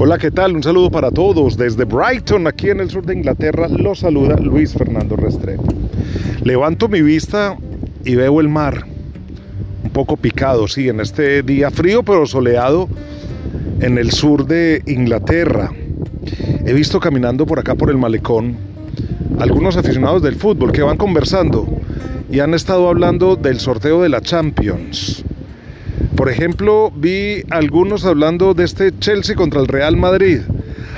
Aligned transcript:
Hola, 0.00 0.16
¿qué 0.16 0.30
tal? 0.30 0.54
Un 0.54 0.62
saludo 0.62 0.92
para 0.92 1.10
todos. 1.10 1.56
Desde 1.56 1.82
Brighton, 1.82 2.46
aquí 2.46 2.70
en 2.70 2.78
el 2.78 2.88
sur 2.88 3.04
de 3.04 3.14
Inglaterra, 3.14 3.66
los 3.66 3.98
saluda 3.98 4.36
Luis 4.36 4.72
Fernando 4.72 5.16
Restrepo. 5.16 5.64
Levanto 6.44 6.86
mi 6.86 7.02
vista 7.02 7.56
y 8.04 8.14
veo 8.14 8.40
el 8.40 8.48
mar. 8.48 8.84
Un 9.82 9.90
poco 9.90 10.16
picado, 10.16 10.68
sí, 10.68 10.88
en 10.88 11.00
este 11.00 11.42
día 11.42 11.72
frío 11.72 12.04
pero 12.04 12.26
soleado 12.26 12.88
en 13.80 13.98
el 13.98 14.12
sur 14.12 14.46
de 14.46 14.84
Inglaterra. 14.86 15.72
He 16.64 16.72
visto 16.74 17.00
caminando 17.00 17.44
por 17.44 17.58
acá 17.58 17.74
por 17.74 17.90
el 17.90 17.98
malecón 17.98 18.56
algunos 19.40 19.76
aficionados 19.76 20.22
del 20.22 20.36
fútbol 20.36 20.70
que 20.70 20.82
van 20.82 20.96
conversando 20.96 21.66
y 22.30 22.38
han 22.38 22.54
estado 22.54 22.88
hablando 22.88 23.34
del 23.34 23.58
sorteo 23.58 24.00
de 24.02 24.10
la 24.10 24.20
Champions. 24.20 25.24
Por 26.18 26.28
ejemplo, 26.28 26.90
vi 26.96 27.44
algunos 27.48 28.04
hablando 28.04 28.52
de 28.52 28.64
este 28.64 28.90
Chelsea 28.98 29.36
contra 29.36 29.60
el 29.60 29.68
Real 29.68 29.96
Madrid. 29.96 30.40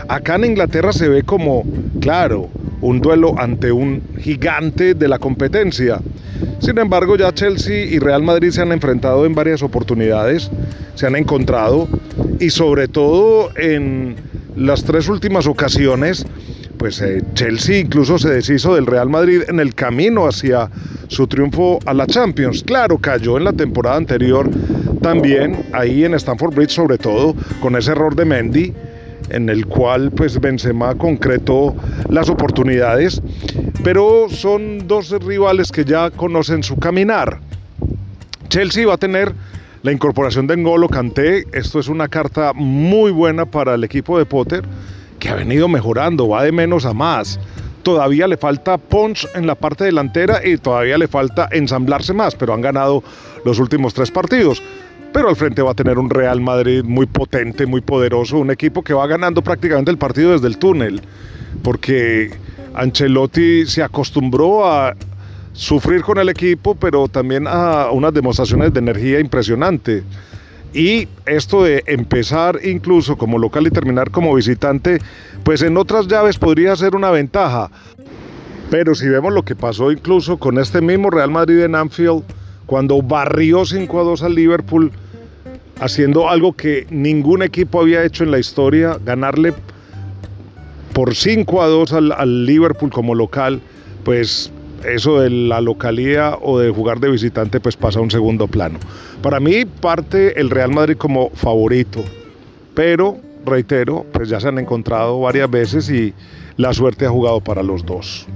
Acá 0.09 0.37
en 0.37 0.47
Inglaterra 0.47 0.95
se 0.95 1.11
ve 1.11 1.25
como, 1.25 1.63
claro, 2.01 2.49
un 2.81 3.03
duelo 3.03 3.35
ante 3.39 3.71
un 3.71 4.01
gigante 4.19 4.95
de 4.95 5.09
la 5.09 5.19
competencia. 5.19 6.01
Sin 6.61 6.79
embargo, 6.79 7.19
ya 7.19 7.35
Chelsea 7.35 7.85
y 7.85 7.99
Real 7.99 8.23
Madrid 8.23 8.51
se 8.51 8.63
han 8.63 8.73
enfrentado 8.73 9.27
en 9.27 9.35
varias 9.35 9.63
oportunidades, 9.63 10.51
se 10.95 11.07
han 11.07 11.17
encontrado 11.17 11.87
y 12.39 12.49
sobre 12.49 12.89
todo 12.89 13.51
en 13.59 14.17
las 14.57 14.85
tres 14.85 15.07
últimas 15.11 15.47
ocasiones, 15.47 16.25
pues 16.79 16.99
eh, 17.03 17.23
Chelsea 17.35 17.79
incluso 17.79 18.19
se 18.19 18.31
deshizo 18.31 18.75
del 18.75 18.87
Real 18.87 19.11
Madrid 19.11 19.43
en 19.49 19.61
el 19.61 19.75
camino 19.75 20.27
hacia 20.27 20.71
su 21.09 21.27
triunfo 21.27 21.79
a 21.85 21.93
la 21.93 22.07
Champions. 22.07 22.63
Claro, 22.63 22.97
cayó 22.97 23.37
en 23.37 23.45
la 23.45 23.53
temporada 23.53 23.97
anterior 23.97 24.49
también 25.01 25.65
ahí 25.73 26.05
en 26.05 26.15
Stamford 26.15 26.55
Bridge 26.55 26.73
sobre 26.73 26.99
todo 26.99 27.35
con 27.61 27.77
ese 27.77 27.93
error 27.93 28.15
de 28.15 28.25
Mendy 28.25 28.75
en 29.31 29.49
el 29.49 29.67
cual 29.67 30.11
pues 30.11 30.41
Benzema 30.41 30.95
concretó 30.95 31.75
las 32.09 32.29
oportunidades, 32.29 33.23
pero 33.83 34.29
son 34.29 34.87
dos 34.87 35.11
rivales 35.25 35.71
que 35.71 35.85
ya 35.85 36.11
conocen 36.11 36.63
su 36.63 36.77
caminar. 36.77 37.39
Chelsea 38.49 38.87
va 38.87 38.95
a 38.95 38.99
tener 38.99 39.33
la 39.83 39.93
incorporación 39.93 40.47
de 40.47 40.57
N'Golo 40.57 40.89
Kanté, 40.89 41.47
esto 41.53 41.79
es 41.79 41.89
una 41.89 42.09
carta 42.09 42.53
muy 42.53 43.13
buena 43.13 43.47
para 43.47 43.75
el 43.75 43.85
equipo 43.85 44.19
de 44.19 44.27
Potter 44.27 44.65
que 45.19 45.29
ha 45.29 45.35
venido 45.35 45.69
mejorando, 45.69 46.29
va 46.29 46.43
de 46.43 46.53
menos 46.53 46.85
a 46.85 46.93
más. 46.93 47.39
Todavía 47.83 48.27
le 48.27 48.37
falta 48.37 48.77
punch 48.77 49.27
en 49.35 49.47
la 49.47 49.55
parte 49.55 49.85
delantera 49.85 50.47
y 50.47 50.59
todavía 50.59 50.99
le 50.99 51.09
falta 51.09 51.49
ensamblarse 51.51 52.13
más, 52.13 52.35
pero 52.35 52.53
han 52.53 52.61
ganado 52.61 53.03
los 53.45 53.59
últimos 53.59 53.95
tres 53.95 54.11
partidos 54.11 54.63
pero 55.13 55.29
al 55.29 55.37
frente 55.37 55.63
va 55.63 55.73
a 55.73 55.75
tener 55.75 55.99
un 55.99 56.11
Real 56.11 56.41
Madrid 56.41 56.85
muy 56.85 57.07
potente, 57.07 57.67
muy 57.67 57.81
poderoso, 57.81 58.39
un 58.39 58.51
equipo 58.51 58.83
que 58.83 58.95
va 58.95 59.07
ganando 59.07 59.43
prácticamente 59.43 59.91
el 59.91 59.99
partido 59.99 60.33
desde 60.33 60.47
el 60.47 60.59
túnel, 60.59 61.01
porque 61.63 62.31
Ancelotti 62.75 63.67
se 63.67 63.83
acostumbró 63.83 64.67
a 64.67 64.95
sufrir 65.53 66.03
con 66.03 66.19
el 66.19 66.29
equipo, 66.29 66.75
pero 66.75 67.09
también 67.09 67.47
a 67.49 67.91
unas 67.91 68.15
demostraciones 68.15 68.73
de 68.73 68.79
energía 68.79 69.21
impresionante. 69.21 70.05
Y 70.73 71.09
esto 71.27 71.65
de 71.65 71.83
empezar 71.87 72.61
incluso 72.63 73.17
como 73.17 73.39
local 73.39 73.67
y 73.67 73.71
terminar 73.71 74.11
como 74.11 74.35
visitante, 74.35 74.99
pues 75.43 75.63
en 75.63 75.77
otras 75.77 76.07
llaves 76.07 76.39
podría 76.39 76.77
ser 76.77 76.95
una 76.95 77.11
ventaja. 77.11 77.71
Pero 78.71 78.95
si 78.95 79.09
vemos 79.09 79.33
lo 79.33 79.43
que 79.43 79.57
pasó 79.57 79.91
incluso 79.91 80.39
con 80.39 80.59
este 80.59 80.81
mismo 80.81 81.11
Real 81.11 81.31
Madrid 81.31 81.65
en 81.65 81.75
Anfield, 81.75 82.23
cuando 82.71 83.03
barrió 83.03 83.65
5 83.65 84.01
a 84.01 84.05
2 84.05 84.23
al 84.23 84.37
Liverpool, 84.37 84.93
haciendo 85.81 86.29
algo 86.29 86.53
que 86.53 86.87
ningún 86.89 87.43
equipo 87.43 87.81
había 87.81 88.05
hecho 88.05 88.23
en 88.23 88.31
la 88.31 88.39
historia, 88.39 88.97
ganarle 89.05 89.55
por 90.93 91.17
5 91.17 91.63
a 91.63 91.67
2 91.67 91.93
al, 91.95 92.47
Liverpool 92.47 92.91
como 92.93 93.17
local, 93.17 93.61
pues 94.05 94.53
eso 94.85 95.19
de 95.19 95.31
la 95.31 95.61
localía 95.61 96.39
o 96.41 96.61
de 96.61 96.71
jugar 96.71 97.01
de 97.01 97.11
visitante 97.11 97.59
pues 97.59 97.77
pasa 97.77 97.99
a 97.99 98.03
un 98.03 98.11
segundo 98.13 98.47
plano. 98.47 98.79
Para 99.21 99.41
mí 99.41 99.65
parte 99.65 100.41
el 100.41 100.49
Real 100.49 100.71
Madrid 100.71 100.97
como 100.97 101.31
favorito, 101.31 102.05
pero 102.77 103.19
reitero, 103.45 104.07
pues 104.13 104.29
ya 104.29 104.41
se 104.41 104.49
han 104.49 104.59
encontrado 104.59 105.21
varias 105.21 105.51
veces 105.51 105.91
y 105.91 106.15
la 106.57 106.73
suerte 106.73 107.07
ha 107.07 107.11
jugado 107.11 107.41
para 107.41 107.63
los 107.63 107.85
dos. 107.85 108.27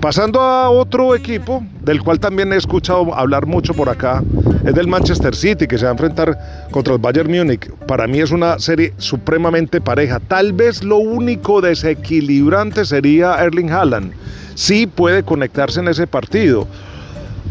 Pasando 0.00 0.40
a 0.40 0.70
otro 0.70 1.14
equipo, 1.14 1.62
del 1.82 2.02
cual 2.02 2.18
también 2.18 2.52
he 2.52 2.56
escuchado 2.56 3.14
hablar 3.14 3.46
mucho 3.46 3.74
por 3.74 3.90
acá, 3.90 4.22
es 4.64 4.74
del 4.74 4.86
Manchester 4.86 5.34
City, 5.34 5.66
que 5.66 5.76
se 5.76 5.84
va 5.84 5.90
a 5.90 5.92
enfrentar 5.92 6.68
contra 6.70 6.94
el 6.94 7.00
Bayern 7.00 7.30
Múnich. 7.30 7.70
Para 7.86 8.06
mí 8.06 8.20
es 8.20 8.30
una 8.30 8.58
serie 8.58 8.94
supremamente 8.96 9.80
pareja. 9.80 10.18
Tal 10.20 10.52
vez 10.52 10.82
lo 10.82 10.96
único 10.96 11.60
desequilibrante 11.60 12.84
sería 12.84 13.34
Erling 13.36 13.70
Haaland. 13.70 14.12
Sí 14.54 14.86
puede 14.86 15.22
conectarse 15.22 15.80
en 15.80 15.88
ese 15.88 16.06
partido, 16.06 16.66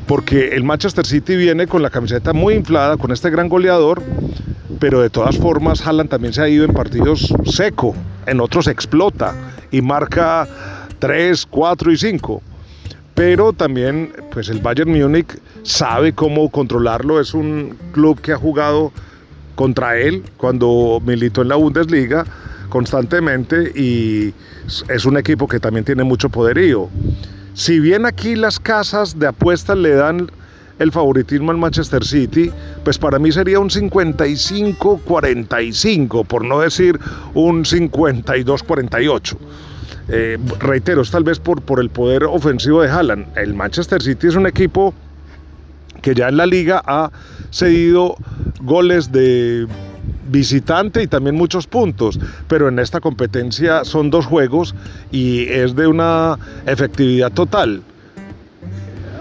porque 0.09 0.55
el 0.55 0.63
Manchester 0.63 1.05
City 1.05 1.35
viene 1.35 1.67
con 1.67 1.83
la 1.83 1.91
camiseta 1.91 2.33
muy 2.33 2.55
inflada, 2.55 2.97
con 2.97 3.11
este 3.11 3.29
gran 3.29 3.47
goleador, 3.47 4.01
pero 4.79 5.01
de 5.01 5.11
todas 5.11 5.37
formas 5.37 5.85
Haaland 5.85 6.09
también 6.09 6.33
se 6.33 6.41
ha 6.41 6.49
ido 6.49 6.65
en 6.65 6.73
partidos 6.73 7.31
seco, 7.45 7.93
en 8.25 8.41
otros 8.41 8.65
explota 8.65 9.35
y 9.69 9.83
marca 9.83 10.47
3, 10.97 11.45
4 11.45 11.91
y 11.91 11.97
5. 11.97 12.41
Pero 13.13 13.53
también 13.53 14.11
pues 14.31 14.49
el 14.49 14.57
Bayern 14.61 14.89
Múnich 14.89 15.39
sabe 15.61 16.11
cómo 16.13 16.49
controlarlo, 16.49 17.19
es 17.19 17.35
un 17.35 17.77
club 17.91 18.19
que 18.19 18.31
ha 18.31 18.37
jugado 18.37 18.91
contra 19.53 19.95
él 19.95 20.23
cuando 20.37 20.99
militó 21.05 21.43
en 21.43 21.49
la 21.49 21.55
Bundesliga 21.55 22.25
constantemente 22.69 23.73
y 23.79 24.33
es 24.89 25.05
un 25.05 25.17
equipo 25.17 25.47
que 25.47 25.59
también 25.59 25.85
tiene 25.85 26.03
mucho 26.03 26.29
poderío. 26.29 26.89
Si 27.59 27.79
bien 27.81 28.05
aquí 28.05 28.37
las 28.37 28.57
casas 28.57 29.19
de 29.19 29.27
apuestas 29.27 29.77
le 29.77 29.89
dan 29.89 30.31
el 30.79 30.93
favoritismo 30.93 31.51
al 31.51 31.57
Manchester 31.57 32.05
City, 32.05 32.49
pues 32.85 32.97
para 32.97 33.19
mí 33.19 33.33
sería 33.33 33.59
un 33.59 33.69
55-45, 33.69 36.25
por 36.25 36.45
no 36.45 36.61
decir 36.61 36.97
un 37.33 37.65
52-48. 37.65 39.37
Eh, 40.07 40.37
reitero, 40.59 41.01
es 41.01 41.11
tal 41.11 41.25
vez 41.25 41.39
por, 41.39 41.61
por 41.61 41.81
el 41.81 41.89
poder 41.89 42.23
ofensivo 42.23 42.81
de 42.81 42.87
Haaland. 42.87 43.37
El 43.37 43.53
Manchester 43.53 44.01
City 44.01 44.27
es 44.27 44.35
un 44.35 44.47
equipo 44.47 44.93
que 46.01 46.15
ya 46.15 46.29
en 46.29 46.37
la 46.37 46.45
liga 46.45 46.81
ha 46.85 47.11
cedido 47.51 48.15
goles 48.61 49.11
de 49.11 49.67
visitante 50.29 51.03
y 51.03 51.07
también 51.07 51.35
muchos 51.35 51.67
puntos, 51.67 52.19
pero 52.47 52.67
en 52.69 52.79
esta 52.79 52.99
competencia 52.99 53.83
son 53.83 54.09
dos 54.09 54.25
juegos 54.25 54.75
y 55.11 55.43
es 55.47 55.75
de 55.75 55.87
una 55.87 56.37
efectividad 56.65 57.31
total. 57.31 57.81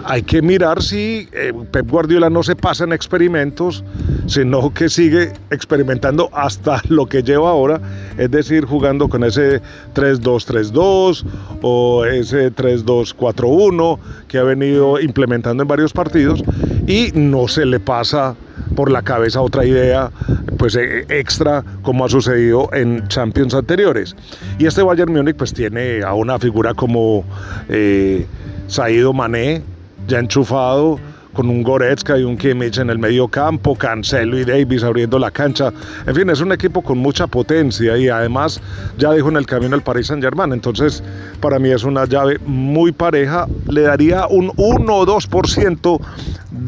Hay 0.05 0.23
que 0.23 0.41
mirar 0.41 0.81
si 0.81 1.27
eh, 1.33 1.53
Pep 1.71 1.87
Guardiola 1.87 2.29
no 2.29 2.41
se 2.41 2.55
pasa 2.55 2.83
en 2.83 2.93
experimentos, 2.93 3.83
sino 4.27 4.73
que 4.73 4.89
sigue 4.89 5.33
experimentando 5.51 6.29
hasta 6.33 6.81
lo 6.89 7.05
que 7.05 7.21
lleva 7.21 7.49
ahora, 7.49 7.79
es 8.17 8.31
decir, 8.31 8.65
jugando 8.65 9.09
con 9.09 9.23
ese 9.23 9.61
3-2-3-2 9.93 11.25
o 11.61 12.05
ese 12.05 12.51
3-2-4-1 12.51 13.99
que 14.27 14.37
ha 14.37 14.43
venido 14.43 14.99
implementando 14.99 15.63
en 15.63 15.67
varios 15.67 15.93
partidos 15.93 16.43
y 16.89 17.11
no 17.13 17.47
se 17.47 17.67
le 17.67 17.79
pasa 17.79 18.35
por 18.75 18.91
la 18.91 19.03
cabeza 19.03 19.41
otra 19.41 19.63
idea 19.63 20.11
pues 20.57 20.75
e, 20.75 21.05
extra 21.07 21.63
como 21.83 22.03
ha 22.03 22.09
sucedido 22.09 22.67
en 22.73 23.07
Champions 23.07 23.53
anteriores. 23.53 24.15
Y 24.57 24.65
este 24.65 24.81
Bayern 24.81 25.13
Múnich 25.13 25.35
pues 25.35 25.53
tiene 25.53 26.01
a 26.01 26.15
una 26.15 26.39
figura 26.39 26.73
como 26.73 27.23
eh, 27.69 28.25
Saido 28.67 29.13
Mané, 29.13 29.61
ya 30.07 30.17
enchufado 30.17 30.99
con 31.33 31.47
un 31.47 31.61
Goretzka 31.61 32.17
y 32.17 32.23
un 32.23 32.35
Kimmich 32.37 32.79
en 32.79 32.89
el 32.89 32.97
medio 32.97 33.27
campo, 33.27 33.75
Cancelo 33.75 34.39
y 34.39 34.43
Davis 34.43 34.83
abriendo 34.83 35.19
la 35.19 35.29
cancha. 35.29 35.71
En 36.07 36.15
fin, 36.15 36.29
es 36.29 36.41
un 36.41 36.51
equipo 36.51 36.81
con 36.81 36.97
mucha 36.97 37.27
potencia 37.27 37.97
y 37.97 38.09
además 38.09 38.59
ya 38.97 39.13
dijo 39.13 39.29
en 39.29 39.37
el 39.37 39.45
camino 39.45 39.75
el 39.75 39.81
Paris 39.81 40.07
Saint 40.07 40.23
Germain. 40.23 40.51
Entonces, 40.53 41.03
para 41.39 41.59
mí 41.59 41.69
es 41.69 41.83
una 41.83 42.05
llave 42.05 42.39
muy 42.45 42.91
pareja. 42.91 43.47
Le 43.67 43.81
daría 43.83 44.25
un 44.27 44.51
1 44.57 44.93
o 44.93 45.05
2% 45.05 45.99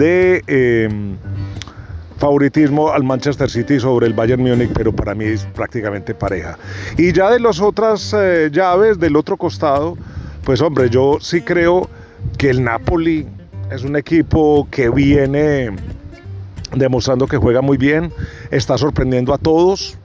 de 0.01 0.43
em, 0.47 1.15
favoritismo 2.17 2.91
al 2.91 3.03
Manchester 3.03 3.47
City 3.49 3.79
sobre 3.79 4.07
el 4.07 4.13
Bayern 4.13 4.41
Múnich, 4.41 4.71
pero 4.73 4.91
para 4.91 5.13
mí 5.13 5.25
es 5.25 5.45
prácticamente 5.53 6.15
pareja. 6.15 6.57
Y 6.97 7.13
ya 7.13 7.29
de 7.29 7.39
las 7.39 7.61
otras 7.61 8.11
eh, 8.17 8.49
llaves 8.51 8.99
del 8.99 9.15
otro 9.15 9.37
costado, 9.37 9.95
pues 10.43 10.59
hombre, 10.59 10.89
yo 10.89 11.17
sí 11.21 11.41
creo 11.41 11.87
que 12.39 12.49
el 12.49 12.63
Napoli 12.63 13.27
es 13.71 13.83
un 13.83 13.95
equipo 13.95 14.67
que 14.71 14.89
viene 14.89 15.69
demostrando 16.75 17.27
que 17.27 17.37
juega 17.37 17.61
muy 17.61 17.77
bien, 17.77 18.11
está 18.49 18.79
sorprendiendo 18.79 19.35
a 19.35 19.37
todos. 19.37 19.99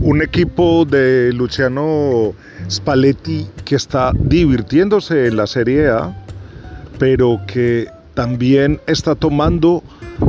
Un 0.00 0.22
equipo 0.22 0.84
de 0.84 1.32
Luciano 1.32 2.32
Spalletti 2.68 3.46
que 3.64 3.76
está 3.76 4.12
divirtiéndose 4.12 5.28
en 5.28 5.36
la 5.36 5.46
Serie 5.46 5.88
A, 5.88 6.16
pero 6.98 7.40
que 7.46 7.86
también 8.18 8.80
está 8.88 9.14
tomando 9.14 9.84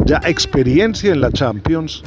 ya 0.06 0.22
experiencia 0.24 1.12
en 1.12 1.22
la 1.22 1.32
Champions, 1.32 2.04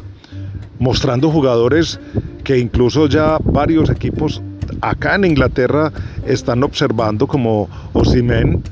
mostrando 0.78 1.28
jugadores 1.28 1.98
que 2.44 2.56
incluso 2.56 3.08
ya 3.08 3.36
varios 3.42 3.90
equipos 3.90 4.40
acá 4.80 5.16
en 5.16 5.24
Inglaterra 5.24 5.92
están 6.24 6.62
observando 6.62 7.26
como 7.26 7.68
Osimen, 7.94 8.62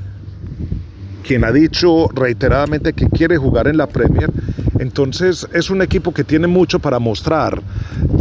quien 1.27 1.43
ha 1.43 1.51
dicho 1.51 2.07
reiteradamente 2.15 2.93
que 2.93 3.09
quiere 3.09 3.35
jugar 3.35 3.67
en 3.67 3.75
la 3.75 3.87
Premier. 3.87 4.31
Entonces 4.79 5.45
es 5.53 5.69
un 5.69 5.81
equipo 5.81 6.13
que 6.13 6.23
tiene 6.23 6.47
mucho 6.47 6.79
para 6.79 6.97
mostrar, 6.97 7.61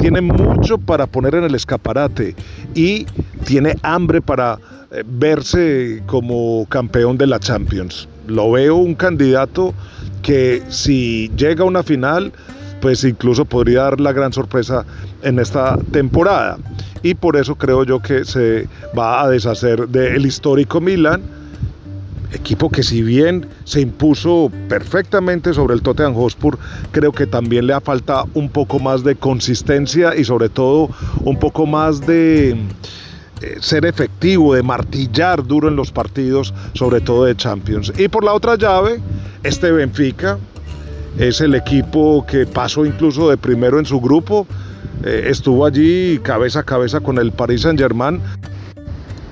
tiene 0.01 0.21
mucho 0.21 0.79
para 0.79 1.07
poner 1.07 1.37
en 1.37 1.45
el 1.45 1.55
escaparate 1.55 2.35
y 2.75 3.07
tiene 3.45 3.77
hambre 3.85 4.21
para 4.21 4.59
eh, 4.91 5.05
verse 5.07 6.03
como 6.07 6.67
campeón 6.69 7.17
de 7.17 7.29
la 7.29 7.39
Champions. 7.39 8.09
Lo 8.31 8.51
veo 8.51 8.77
un 8.77 8.95
candidato 8.95 9.75
que 10.23 10.63
si 10.69 11.31
llega 11.37 11.65
a 11.65 11.67
una 11.67 11.83
final, 11.83 12.33
pues 12.81 13.05
incluso 13.05 13.45
podría 13.45 13.83
dar 13.83 14.01
la 14.01 14.13
gran 14.13 14.33
sorpresa 14.33 14.85
en 15.23 15.39
esta 15.39 15.79
temporada. 15.93 16.59
Y 17.03 17.15
por 17.15 17.37
eso 17.37 17.55
creo 17.57 17.85
yo 17.85 18.01
que 18.01 18.25
se 18.25 18.69
va 18.97 19.23
a 19.23 19.29
deshacer 19.29 19.89
del 19.89 20.27
histórico 20.27 20.81
Milan, 20.81 21.23
equipo 22.33 22.71
que 22.71 22.83
si 22.83 23.03
bien 23.03 23.47
se 23.65 23.81
impuso 23.81 24.53
perfectamente 24.69 25.53
sobre 25.53 25.75
el 25.75 25.83
Tottenham 25.83 26.15
Hotspur, 26.15 26.59
creo 26.93 27.13
que 27.13 27.27
también 27.27 27.67
le 27.67 27.73
ha 27.73 27.81
falta 27.81 28.25
un 28.35 28.49
poco 28.49 28.79
más 28.79 29.03
de 29.03 29.17
consistencia 29.17 30.15
y 30.15 30.25
sobre 30.25 30.49
todo 30.49 30.91
un 31.25 31.39
poco 31.39 31.67
más 31.67 32.07
de 32.07 32.57
ser 33.61 33.87
efectivo, 33.87 34.55
de 34.55 34.63
martillar 34.63 35.47
duro 35.47 35.69
en 35.69 35.77
los 35.77 35.91
partidos, 35.91 36.53
sobre 36.75 37.01
todo 37.01 37.25
de 37.25 37.37
Champions. 37.37 37.93
Y 37.99 38.09
por 38.09 38.25
la 38.25 38.35
otra 38.35 38.57
llave, 38.57 39.01
este 39.43 39.73
Benfica 39.73 40.39
es 41.19 41.41
el 41.41 41.55
equipo 41.55 42.25
que 42.27 42.47
pasó 42.47 42.85
incluso 42.85 43.29
de 43.29 43.37
primero 43.37 43.79
en 43.79 43.87
su 43.87 44.01
grupo, 44.01 44.47
eh, 45.05 45.29
estuvo 45.29 45.65
allí 45.65 46.19
cabeza 46.19 46.61
a 46.61 46.63
cabeza 46.63 47.01
con 47.01 47.19
el 47.19 47.33
Paris 47.33 47.63
Saint 47.63 47.79
Germain. 47.79 48.21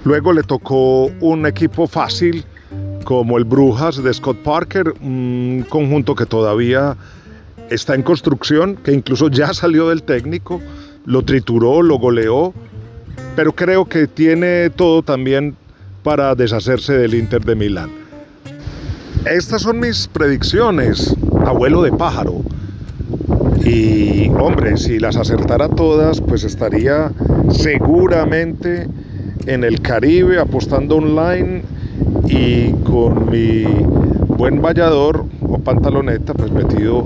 Luego 0.05 0.33
le 0.33 0.43
tocó 0.43 1.07
un 1.21 1.45
equipo 1.47 1.87
fácil 1.87 2.45
como 3.05 3.37
el 3.37 3.45
Brujas 3.45 4.03
de 4.03 4.13
Scott 4.13 4.39
Parker, 4.39 4.95
un 5.03 5.67
conjunto 5.69 6.15
que 6.15 6.25
todavía 6.25 6.97
está 7.71 7.95
en 7.95 8.03
construcción, 8.03 8.77
que 8.77 8.93
incluso 8.93 9.29
ya 9.29 9.53
salió 9.53 9.89
del 9.89 10.03
técnico, 10.03 10.61
lo 11.05 11.23
trituró, 11.23 11.83
lo 11.83 11.99
goleó, 11.99 12.55
pero 13.39 13.53
creo 13.53 13.85
que 13.85 14.09
tiene 14.09 14.69
todo 14.69 15.01
también 15.01 15.55
para 16.03 16.35
deshacerse 16.35 16.95
del 16.95 17.15
Inter 17.15 17.45
de 17.45 17.55
Milán. 17.55 17.89
Estas 19.27 19.63
son 19.63 19.79
mis 19.79 20.09
predicciones, 20.09 21.15
abuelo 21.47 21.83
de 21.83 21.93
pájaro. 21.93 22.43
Y 23.65 24.29
hombre, 24.31 24.77
si 24.77 24.99
las 24.99 25.15
acertara 25.15 25.69
todas, 25.69 26.21
pues 26.21 26.43
estaría 26.43 27.13
seguramente 27.49 28.89
en 29.47 29.63
el 29.63 29.83
Caribe 29.83 30.41
apostando 30.41 30.97
online 30.97 31.63
y 32.27 32.73
con 32.83 33.31
mi 33.31 33.63
buen 34.27 34.61
vallador 34.61 35.25
o 35.43 35.61
pantaloneta 35.61 36.35
pues 36.35 36.51
metido 36.51 37.05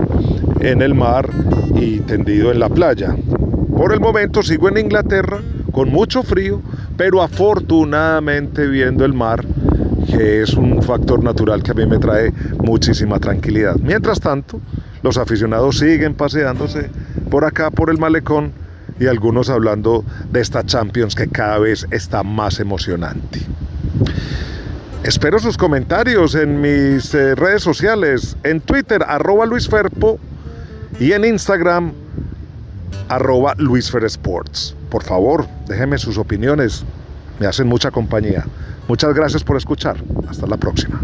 en 0.60 0.80
el 0.80 0.94
mar 0.94 1.28
y 1.74 2.00
tendido 2.00 2.50
en 2.50 2.58
la 2.58 2.70
playa. 2.70 3.14
Por 3.76 3.92
el 3.92 4.00
momento 4.00 4.42
sigo 4.42 4.70
en 4.70 4.78
Inglaterra 4.78 5.42
con 5.72 5.90
mucho 5.90 6.22
frío, 6.22 6.60
pero 6.96 7.22
afortunadamente 7.22 8.66
viendo 8.66 9.04
el 9.04 9.14
mar, 9.14 9.44
que 10.06 10.42
es 10.42 10.54
un 10.54 10.82
factor 10.82 11.24
natural 11.24 11.62
que 11.62 11.72
a 11.72 11.74
mí 11.74 11.86
me 11.86 11.98
trae 11.98 12.32
muchísima 12.58 13.18
tranquilidad. 13.18 13.76
Mientras 13.76 14.20
tanto, 14.20 14.60
los 15.02 15.16
aficionados 15.18 15.78
siguen 15.78 16.14
paseándose 16.14 16.90
por 17.30 17.44
acá, 17.44 17.70
por 17.70 17.90
el 17.90 17.98
malecón, 17.98 18.52
y 19.00 19.06
algunos 19.06 19.48
hablando 19.48 20.04
de 20.30 20.40
esta 20.40 20.64
Champions 20.64 21.14
que 21.14 21.28
cada 21.28 21.58
vez 21.58 21.86
está 21.90 22.22
más 22.22 22.60
emocionante. 22.60 23.40
Espero 25.02 25.40
sus 25.40 25.56
comentarios 25.56 26.36
en 26.36 26.60
mis 26.60 27.12
eh, 27.14 27.34
redes 27.34 27.62
sociales, 27.62 28.36
en 28.44 28.60
Twitter, 28.60 29.02
arroba 29.04 29.46
Luis 29.46 29.68
Ferpo, 29.68 30.20
y 31.00 31.12
en 31.12 31.24
Instagram, 31.24 31.92
arroba 33.08 33.54
Luis 33.58 33.92
Sports. 33.92 34.76
Por 34.92 35.04
favor, 35.04 35.46
déjenme 35.66 35.96
sus 35.96 36.18
opiniones, 36.18 36.84
me 37.40 37.46
hacen 37.46 37.66
mucha 37.66 37.90
compañía. 37.90 38.44
Muchas 38.88 39.14
gracias 39.14 39.42
por 39.42 39.56
escuchar. 39.56 39.96
Hasta 40.28 40.46
la 40.46 40.58
próxima. 40.58 41.00